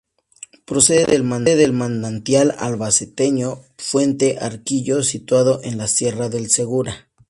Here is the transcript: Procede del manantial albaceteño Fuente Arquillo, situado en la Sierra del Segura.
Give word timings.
Procede 0.65 1.05
del 1.05 1.23
manantial 1.73 2.55
albaceteño 2.57 3.59
Fuente 3.77 4.39
Arquillo, 4.41 5.03
situado 5.03 5.61
en 5.61 5.77
la 5.77 5.85
Sierra 5.87 6.27
del 6.27 6.49
Segura. 6.49 7.09